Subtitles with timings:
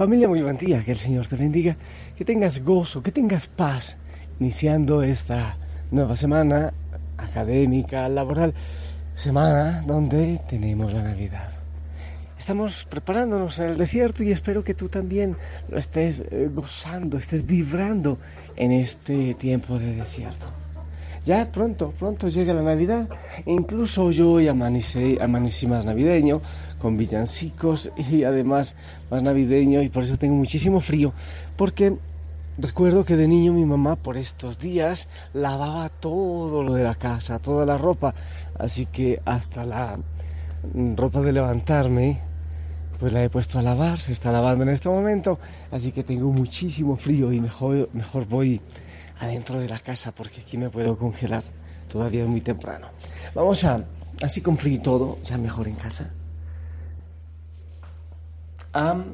[0.00, 1.76] Familia muy buen que el Señor te bendiga,
[2.16, 3.98] que tengas gozo, que tengas paz,
[4.40, 5.58] iniciando esta
[5.90, 6.72] nueva semana
[7.18, 8.54] académica, laboral,
[9.14, 11.50] semana donde tenemos la Navidad.
[12.38, 15.36] Estamos preparándonos en el desierto y espero que tú también
[15.68, 18.16] lo estés eh, gozando, estés vibrando
[18.56, 20.59] en este tiempo de desierto.
[21.24, 23.08] Ya pronto, pronto llega la Navidad.
[23.44, 26.40] E incluso yo hoy amanecí, amanecí más navideño,
[26.78, 28.74] con villancicos y además
[29.10, 31.12] más navideño y por eso tengo muchísimo frío.
[31.56, 31.94] Porque
[32.56, 37.38] recuerdo que de niño mi mamá por estos días lavaba todo lo de la casa,
[37.38, 38.14] toda la ropa.
[38.58, 39.98] Así que hasta la
[40.96, 42.18] ropa de levantarme,
[42.98, 45.38] pues la he puesto a lavar, se está lavando en este momento.
[45.70, 48.62] Así que tengo muchísimo frío y mejor, mejor voy
[49.20, 51.44] adentro de la casa porque aquí me puedo congelar.
[51.88, 52.88] Todavía es muy temprano.
[53.34, 53.84] Vamos a,
[54.22, 56.12] así con frío y todo, ya mejor en casa.
[58.72, 59.04] A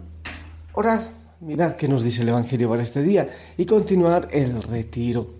[0.75, 1.01] orar,
[1.41, 5.35] mirar qué nos dice el Evangelio para este día y continuar el retiro.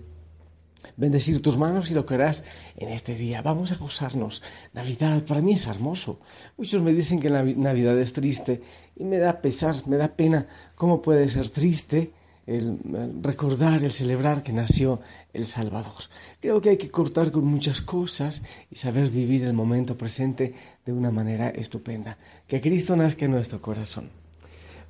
[0.97, 2.43] Bendecir tus manos y lo que harás
[2.75, 3.43] en este día.
[3.43, 4.41] Vamos a gozarnos.
[4.73, 6.19] Navidad para mí es hermoso.
[6.57, 8.63] Muchos me dicen que Navidad es triste
[8.95, 10.47] y me da pesar, me da pena.
[10.75, 12.13] ¿Cómo puede ser triste
[12.47, 12.79] el
[13.21, 15.01] recordar, el celebrar que nació
[15.33, 16.03] el Salvador.
[16.39, 20.93] Creo que hay que cortar con muchas cosas y saber vivir el momento presente de
[20.93, 22.17] una manera estupenda.
[22.47, 24.09] Que Cristo nazca en nuestro corazón.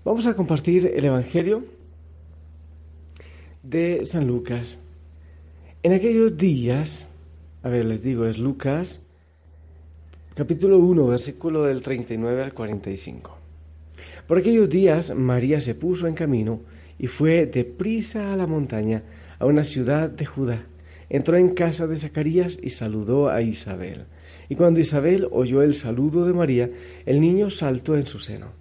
[0.05, 1.65] Vamos a compartir el Evangelio
[3.63, 4.77] de San Lucas.
[5.81, 7.07] En aquellos días,
[7.63, 9.01] a ver, les digo, es Lucas
[10.35, 13.35] capítulo 1, versículo del 39 al 45.
[14.27, 16.59] Por aquellos días María se puso en camino
[16.99, 19.03] y fue deprisa a la montaña,
[19.39, 20.65] a una ciudad de Judá.
[21.09, 24.05] Entró en casa de Zacarías y saludó a Isabel.
[24.49, 26.69] Y cuando Isabel oyó el saludo de María,
[27.05, 28.51] el niño saltó en su seno.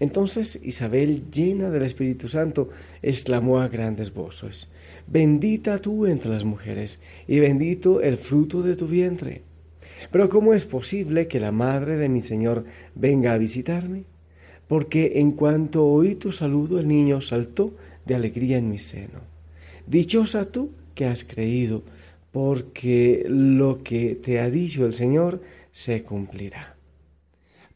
[0.00, 2.70] Entonces Isabel, llena del Espíritu Santo,
[3.02, 4.68] exclamó a grandes voces,
[5.06, 9.42] Bendita tú entre las mujeres, y bendito el fruto de tu vientre.
[10.10, 12.64] Pero ¿cómo es posible que la madre de mi Señor
[12.94, 14.04] venga a visitarme?
[14.72, 17.74] Porque en cuanto oí tu saludo el niño saltó
[18.06, 19.20] de alegría en mi seno.
[19.86, 21.82] Dichosa tú que has creído,
[22.30, 26.74] porque lo que te ha dicho el Señor se cumplirá.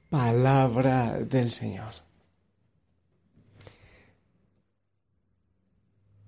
[0.08, 1.92] Palabra del Señor.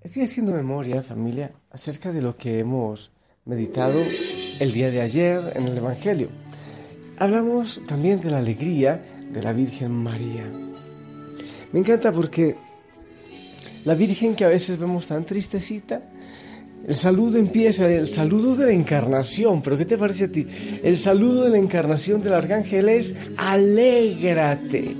[0.03, 3.11] Estoy haciendo memoria, familia, acerca de lo que hemos
[3.47, 4.03] meditado
[4.61, 6.29] el día de ayer en el Evangelio.
[7.17, 9.03] Hablamos también de la alegría
[9.33, 10.45] de la Virgen María.
[11.73, 12.57] Me encanta porque
[13.85, 16.01] la Virgen que a veces vemos tan tristecita,
[16.87, 20.47] el saludo empieza, el saludo de la encarnación, pero ¿qué te parece a ti?
[20.83, 24.97] El saludo de la encarnación del arcángel es alégrate,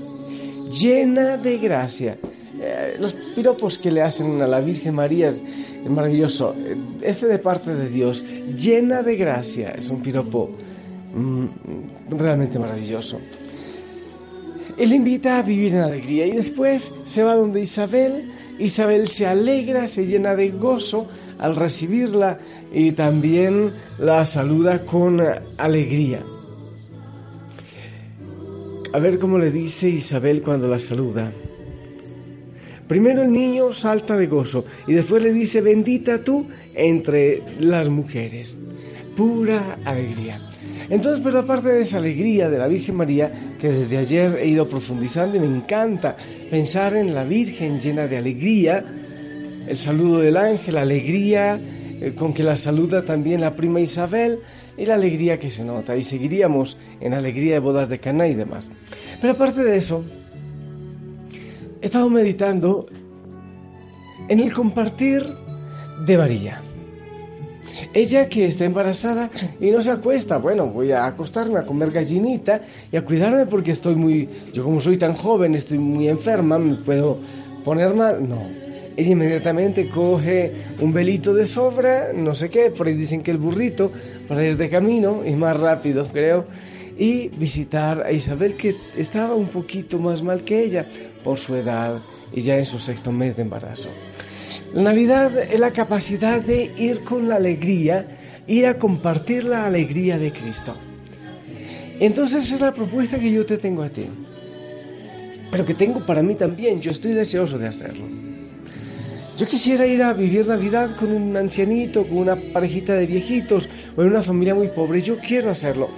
[0.71, 2.17] llena de gracia.
[2.61, 5.41] Eh, los piropos que le hacen a la Virgen María es,
[5.89, 6.55] maravilloso.
[7.01, 8.25] Este de parte de Dios,
[8.55, 10.49] llena de gracia, es un piropo
[11.15, 13.19] mm, realmente maravilloso.
[14.79, 18.31] Él invita a vivir en alegría y después se va donde Isabel.
[18.59, 21.07] Isabel se alegra, se llena de gozo
[21.37, 22.39] al recibirla
[22.73, 25.21] y también la saluda con
[25.57, 26.23] alegría.
[28.93, 31.29] A ver cómo le dice Isabel cuando la saluda.
[32.87, 38.57] Primero el niño salta de gozo y después le dice, bendita tú entre las mujeres.
[39.15, 40.48] Pura alegría.
[40.89, 44.67] Entonces, pero aparte de esa alegría de la Virgen María, que desde ayer he ido
[44.67, 46.15] profundizando y me encanta
[46.49, 48.83] pensar en la Virgen llena de alegría,
[49.67, 51.59] el saludo del ángel, la alegría
[52.01, 54.39] eh, con que la saluda también la prima Isabel
[54.77, 55.95] y la alegría que se nota.
[55.95, 58.71] Y seguiríamos en alegría de bodas de Cana y demás.
[59.21, 60.03] Pero aparte de eso,
[61.81, 62.87] he estado meditando
[64.27, 65.23] en el compartir
[66.05, 66.61] de María.
[67.93, 69.29] Ella que está embarazada
[69.59, 72.61] y no se acuesta, bueno, voy a acostarme a comer gallinita
[72.91, 76.75] y a cuidarme porque estoy muy, yo como soy tan joven, estoy muy enferma, me
[76.75, 77.17] puedo
[77.63, 78.27] poner mal.
[78.27, 78.41] No,
[78.95, 83.37] ella inmediatamente coge un velito de sobra, no sé qué, por ahí dicen que el
[83.37, 83.91] burrito,
[84.27, 86.45] para ir de camino y más rápido, creo.
[86.97, 90.85] y visitar a Isabel que estaba un poquito más mal que ella
[91.23, 92.01] por su edad
[92.33, 93.89] y ya en su sexto mes de embarazo.
[94.73, 98.05] Navidad es la capacidad de ir con la alegría,
[98.47, 100.75] ir a compartir la alegría de Cristo.
[101.99, 104.05] Entonces es la propuesta que yo te tengo a ti,
[105.49, 108.05] pero que tengo para mí también, yo estoy deseoso de hacerlo.
[109.37, 114.01] Yo quisiera ir a vivir Navidad con un ancianito, con una parejita de viejitos o
[114.03, 115.89] en una familia muy pobre, yo quiero hacerlo.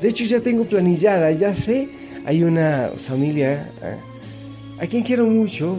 [0.00, 1.88] De hecho ya tengo planillada, ya sé,
[2.24, 5.76] hay una familia eh, a quien quiero mucho,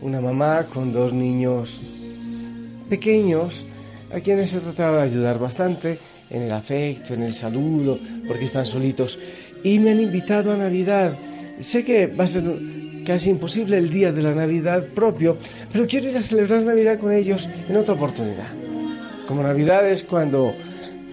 [0.00, 1.82] una mamá con dos niños
[2.88, 3.64] pequeños,
[4.12, 5.98] a quienes he tratado de ayudar bastante
[6.30, 9.18] en el afecto, en el saludo, porque están solitos.
[9.62, 11.14] Y me han invitado a Navidad.
[11.60, 12.44] Sé que va a ser
[13.04, 15.38] casi imposible el día de la Navidad propio,
[15.72, 18.48] pero quiero ir a celebrar Navidad con ellos en otra oportunidad.
[19.26, 20.54] Como Navidad es cuando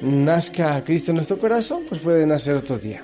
[0.01, 3.03] nazca Cristo en nuestro corazón, pues puede nacer otro día.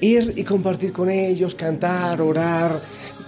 [0.00, 2.80] Ir y compartir con ellos, cantar, orar,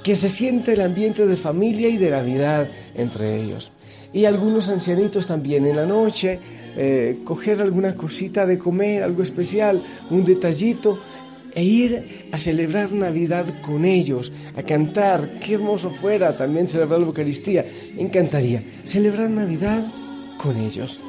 [0.03, 3.73] que se siente el ambiente de familia y de Navidad entre ellos.
[4.13, 6.39] Y algunos ancianitos también en la noche,
[6.77, 9.81] eh, coger alguna cosita de comer, algo especial,
[10.11, 10.99] un detallito,
[11.55, 17.07] e ir a celebrar Navidad con ellos, a cantar, qué hermoso fuera también celebrar la
[17.07, 17.65] Eucaristía,
[17.97, 19.83] me encantaría celebrar Navidad
[20.37, 21.01] con ellos.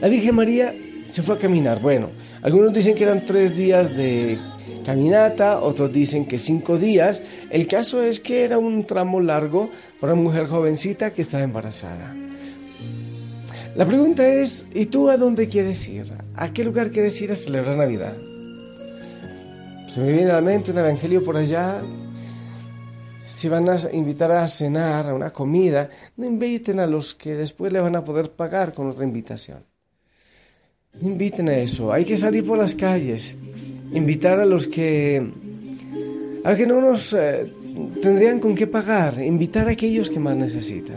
[0.00, 0.72] La Virgen María
[1.10, 2.10] se fue a caminar, bueno,
[2.42, 4.38] algunos dicen que eran tres días de
[4.84, 7.22] caminata, otros dicen que cinco días.
[7.50, 9.70] El caso es que era un tramo largo
[10.00, 12.14] para una mujer jovencita que estaba embarazada.
[13.74, 16.06] La pregunta es, ¿y tú a dónde quieres ir?
[16.34, 18.16] ¿A qué lugar quieres ir a celebrar Navidad?
[19.92, 21.82] Se me viene a la mente un evangelio por allá.
[23.26, 27.70] Si van a invitar a cenar, a una comida, no inviten a los que después
[27.70, 29.64] le van a poder pagar con otra invitación.
[31.00, 31.92] No inviten a eso.
[31.92, 33.36] Hay que salir por las calles
[33.92, 35.22] invitar a los que,
[36.44, 37.46] a que no nos eh,
[38.02, 40.96] tendrían con qué pagar, invitar a aquellos que más necesitan.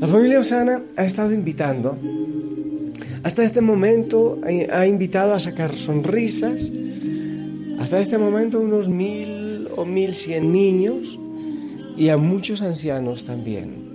[0.00, 1.96] La familia Osana ha estado invitando,
[3.22, 4.38] hasta este momento
[4.72, 6.70] ha invitado a sacar sonrisas,
[7.78, 11.18] hasta este momento unos mil o mil cien niños
[11.96, 13.85] y a muchos ancianos también.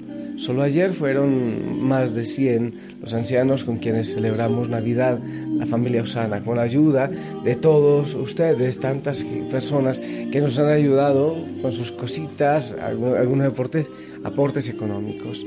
[0.42, 6.42] Solo ayer fueron más de 100 los ancianos con quienes celebramos Navidad, la familia Osana,
[6.42, 7.12] con la ayuda
[7.44, 13.86] de todos ustedes, tantas personas que nos han ayudado con sus cositas, algunos aportes,
[14.24, 15.46] aportes económicos.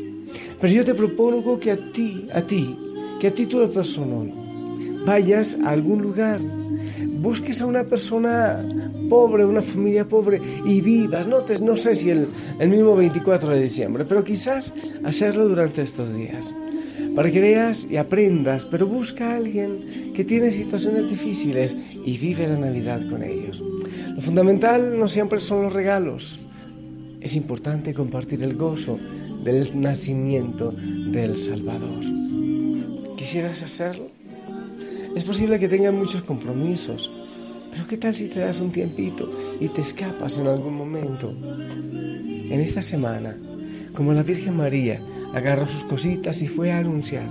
[0.60, 2.76] Pero yo te propongo que a ti, a ti,
[3.20, 4.32] que a título personal,
[5.04, 6.40] vayas a algún lugar
[7.24, 8.62] busques a una persona
[9.08, 11.26] pobre, una familia pobre y vivas.
[11.26, 12.28] No, no sé si el,
[12.60, 16.54] el mismo 24 de diciembre, pero quizás hacerlo durante estos días.
[17.16, 21.74] Para que veas y aprendas, pero busca a alguien que tiene situaciones difíciles
[22.04, 23.62] y vive la Navidad con ellos.
[24.14, 26.38] Lo fundamental no siempre son los regalos.
[27.20, 28.98] Es importante compartir el gozo
[29.42, 32.04] del nacimiento del Salvador.
[33.16, 34.13] ¿Quisieras hacerlo?
[35.14, 37.10] Es posible que tengan muchos compromisos,
[37.70, 39.30] pero ¿qué tal si te das un tiempito
[39.60, 41.32] y te escapas en algún momento?
[42.50, 43.34] En esta semana,
[43.94, 45.00] como la Virgen María
[45.32, 47.26] agarró sus cositas y fue a anunciar.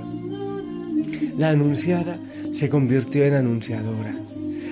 [1.38, 2.18] La anunciada
[2.54, 4.16] se convirtió en anunciadora.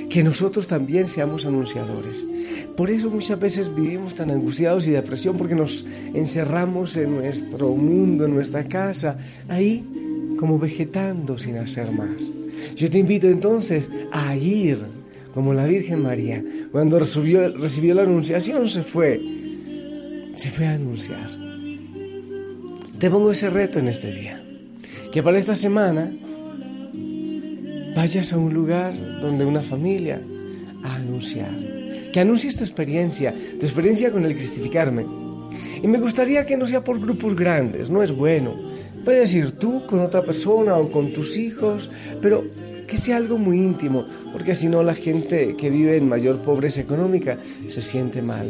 [0.10, 2.28] Que nosotros también seamos anunciadores.
[2.75, 8.26] Por eso muchas veces vivimos tan angustiados y depresión porque nos encerramos en nuestro mundo,
[8.26, 9.83] en nuestra casa, ahí
[10.38, 12.41] como vegetando sin hacer más.
[12.75, 14.80] Yo te invito entonces a ir
[15.33, 16.44] como la Virgen María.
[16.71, 19.21] Cuando recibió, recibió la anunciación se fue,
[20.35, 21.30] se fue a anunciar.
[22.99, 24.42] Te pongo ese reto en este día.
[25.11, 26.11] Que para esta semana
[27.95, 30.21] vayas a un lugar donde una familia
[30.83, 31.51] a anunciar.
[32.13, 35.06] Que anuncies tu experiencia, tu experiencia con el cristificarme.
[35.81, 38.70] Y me gustaría que no sea por grupos grandes, no es bueno.
[39.04, 41.90] Puedes ir tú con otra persona o con tus hijos,
[42.22, 42.44] pero
[42.88, 46.81] que sea algo muy íntimo, porque si no la gente que vive en mayor pobreza
[46.81, 48.48] económica se siente mal.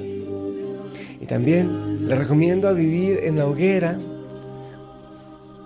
[1.22, 3.98] Y también le recomiendo a vivir en la hoguera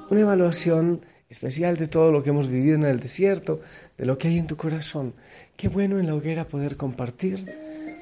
[0.10, 3.62] una evaluación especial de todo lo que hemos vivido en el desierto,
[3.98, 5.14] de lo que hay en tu corazón.
[5.56, 7.46] Qué bueno en la hoguera poder compartir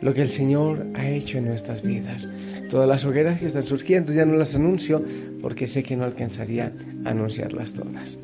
[0.01, 2.27] lo que el Señor ha hecho en nuestras vidas.
[2.69, 5.03] Todas las hogueras que están surgiendo ya no las anuncio
[5.41, 6.73] porque sé que no alcanzaría
[7.05, 8.17] a anunciarlas todas.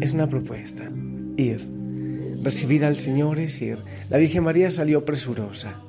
[0.00, 0.90] Es una propuesta,
[1.36, 1.66] ir.
[2.42, 3.78] Recibir al Señor es ir.
[4.10, 5.80] La Virgen María salió presurosa.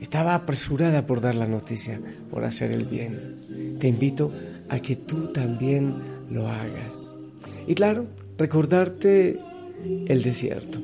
[0.00, 3.76] Estaba apresurada por dar la noticia, por hacer el bien.
[3.78, 4.32] Te invito
[4.68, 5.94] a que tú también
[6.30, 6.98] lo hagas.
[7.66, 8.06] Y claro,
[8.38, 9.38] recordarte
[10.06, 10.78] el desierto.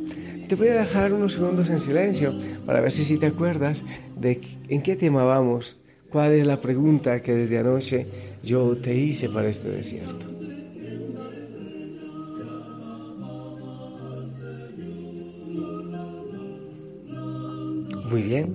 [0.51, 2.35] Te voy a dejar unos segundos en silencio
[2.67, 3.85] para ver si, te acuerdas
[4.17, 5.77] de en qué tema vamos,
[6.09, 8.07] cuál es la pregunta que desde anoche
[8.43, 10.27] yo te hice para este desierto.
[18.11, 18.53] Muy bien.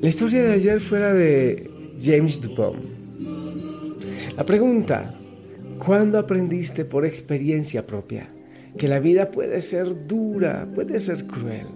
[0.00, 1.70] La historia de ayer fue la de
[2.02, 2.82] James Dupont.
[4.36, 5.14] La pregunta,
[5.78, 8.28] ¿cuándo aprendiste por experiencia propia
[8.76, 11.66] que la vida puede ser dura, puede ser cruel?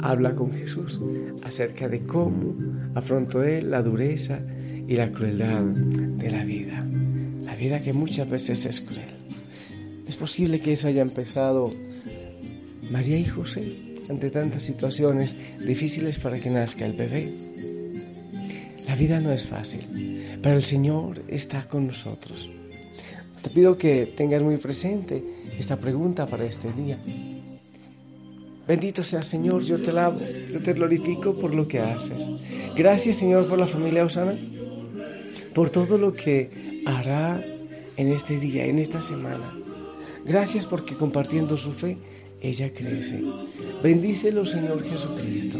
[0.00, 1.00] Habla con Jesús
[1.42, 2.54] acerca de cómo
[2.94, 4.40] afrontó él la dureza
[4.86, 6.86] y la crueldad de la vida.
[7.44, 9.08] La vida que muchas veces es cruel.
[10.06, 11.70] Es posible que eso haya empezado
[12.90, 13.62] María y José
[14.08, 17.32] ante tantas situaciones difíciles para que nazca el bebé.
[18.86, 22.48] La vida no es fácil, pero el Señor está con nosotros.
[23.42, 25.22] Te pido que tengas muy presente
[25.58, 26.98] esta pregunta para este día.
[28.66, 30.20] Bendito sea Señor, yo te alabo,
[30.52, 32.22] yo te glorifico por lo que haces.
[32.76, 34.36] Gracias Señor por la familia Osana,
[35.54, 37.42] por todo lo que hará
[37.96, 39.54] en este día, en esta semana.
[40.24, 41.96] Gracias porque compartiendo su fe
[42.40, 43.22] ella crece.
[43.82, 45.58] Bendícelo, Señor Jesucristo.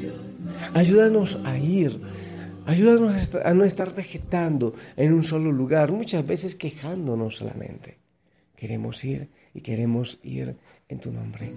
[0.75, 1.99] Ayúdanos a ir.
[2.69, 7.97] Ayúdanos a no estar vegetando en un solo lugar, muchas veces quejándonos solamente.
[8.55, 10.55] Queremos ir y queremos ir
[10.87, 11.51] en tu nombre.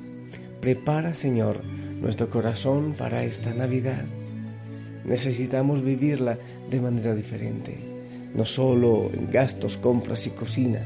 [0.62, 4.06] Prepara, Señor, nuestro corazón para esta Navidad.
[5.04, 6.38] Necesitamos vivirla
[6.70, 7.78] de manera diferente,
[8.34, 10.80] no solo en gastos, compras y cocina,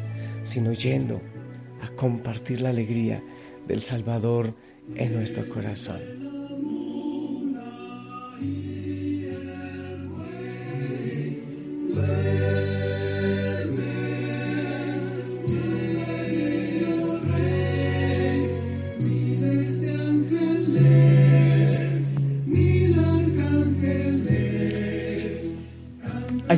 [0.47, 1.21] sino yendo
[1.83, 3.21] a compartir la alegría
[3.67, 4.55] del Salvador
[4.95, 6.34] en nuestro corazón.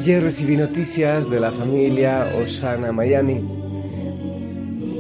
[0.07, 3.41] Ayer recibí noticias de la familia Osana Miami,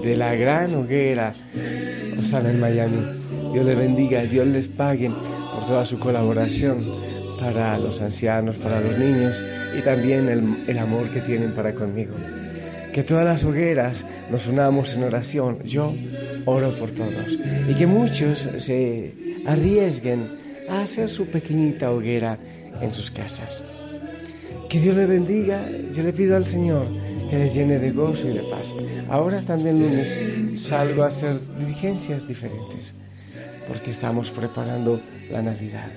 [0.03, 1.31] de la gran hoguera
[2.19, 2.97] Osana en Miami.
[3.53, 6.83] Dios le bendiga, Dios les pague por toda su colaboración
[7.39, 9.41] para los ancianos, para los niños
[9.79, 12.15] y también el, el amor que tienen para conmigo.
[12.93, 15.63] Que todas las hogueras nos unamos en oración.
[15.63, 15.95] Yo
[16.43, 17.39] oro por todos.
[17.69, 19.13] Y que muchos se
[19.45, 20.27] arriesguen
[20.69, 22.37] a hacer su pequeñita hoguera
[22.81, 23.63] en sus casas.
[24.69, 25.69] Que Dios le bendiga.
[25.95, 26.87] Yo le pido al Señor
[27.29, 28.73] que les llene de gozo y de paz.
[29.09, 30.17] Ahora también lunes
[30.61, 32.93] salgo a hacer diligencias diferentes
[33.67, 35.89] porque estamos preparando la Navidad.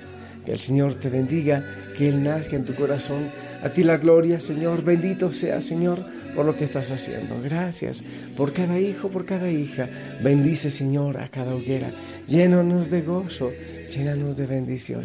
[0.45, 1.63] Que el Señor te bendiga,
[1.97, 3.29] que Él nazca en tu corazón.
[3.63, 4.83] A ti la gloria, Señor.
[4.83, 5.99] Bendito sea, Señor,
[6.35, 7.41] por lo que estás haciendo.
[7.41, 8.03] Gracias
[8.35, 9.87] por cada hijo, por cada hija.
[10.23, 11.91] Bendice, Señor, a cada hoguera.
[12.27, 13.51] Llénanos de gozo,
[13.93, 15.03] llénanos de bendición.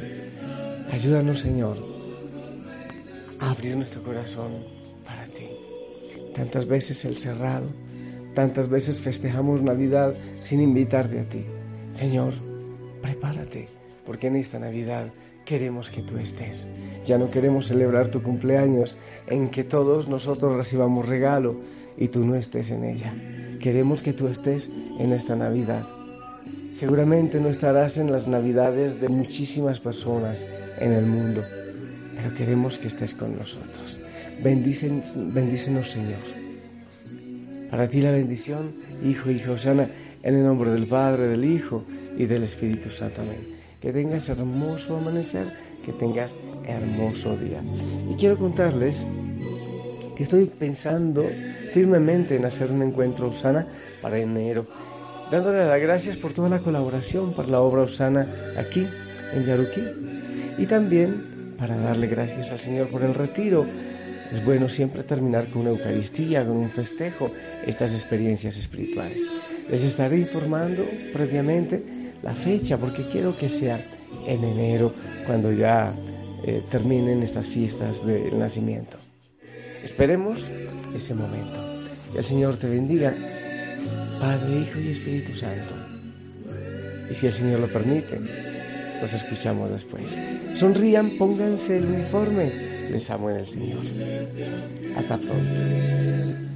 [0.91, 1.96] Ayúdanos, Señor,
[3.39, 4.53] abrir nuestro corazón
[5.05, 5.49] para ti.
[6.35, 7.69] Tantas veces el cerrado,
[8.35, 11.45] tantas veces festejamos Navidad sin invitarte a ti.
[11.95, 12.35] Señor,
[13.01, 13.69] prepárate,
[14.05, 15.09] porque en esta Navidad
[15.45, 16.69] queremos que tú estés.
[17.05, 21.57] Ya no queremos celebrar tu cumpleaños en que todos nosotros recibamos regalo
[21.97, 23.15] y tú no estés en ella.
[23.61, 25.87] Queremos que tú estés en esta Navidad.
[26.75, 30.47] Seguramente no estarás en las Navidades de muchísimas personas
[30.79, 31.43] en el mundo,
[32.37, 34.01] queremos que estés con nosotros.
[34.43, 36.21] bendícenos, Señor.
[37.71, 38.75] Para ti la bendición,
[39.05, 39.89] Hijo y Josana,
[40.23, 41.85] en el nombre del Padre, del Hijo
[42.17, 43.23] y del Espíritu Santo.
[43.23, 43.41] Amén.
[43.81, 45.47] Que tengas hermoso amanecer,
[45.85, 47.63] que tengas hermoso día.
[48.11, 49.07] Y quiero contarles
[50.17, 51.25] que estoy pensando
[51.73, 53.67] firmemente en hacer un encuentro Usana
[54.01, 54.67] para enero,
[55.31, 58.27] dándole las gracias por toda la colaboración para la obra Usana
[58.57, 58.87] aquí
[59.35, 59.83] en Yaruquí
[60.59, 63.67] y también para darle gracias al Señor por el retiro.
[64.33, 67.31] Es bueno siempre terminar con una Eucaristía, con un festejo,
[67.67, 69.23] estas experiencias espirituales.
[69.69, 73.81] Les estaré informando previamente la fecha porque quiero que sea
[74.27, 74.93] en enero
[75.27, 75.93] cuando ya
[76.45, 78.97] eh, terminen estas fiestas del nacimiento.
[79.83, 80.51] Esperemos
[80.95, 81.59] ese momento.
[82.13, 83.15] Que el Señor te bendiga,
[84.19, 85.75] Padre, Hijo y Espíritu Santo.
[87.11, 88.21] Y si el Señor lo permite,
[89.01, 90.17] nos escuchamos después.
[90.55, 92.51] Sonrían, pónganse el uniforme.
[92.91, 93.83] Les amo en el Señor.
[94.97, 96.56] Hasta pronto.